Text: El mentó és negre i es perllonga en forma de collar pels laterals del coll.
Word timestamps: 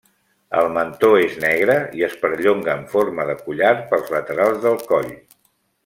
El 0.61 0.69
mentó 0.77 1.11
és 1.25 1.35
negre 1.43 1.75
i 2.01 2.05
es 2.09 2.15
perllonga 2.23 2.75
en 2.81 2.89
forma 2.95 3.29
de 3.33 3.37
collar 3.45 3.75
pels 3.93 4.11
laterals 4.17 4.63
del 4.67 4.83
coll. 4.95 5.15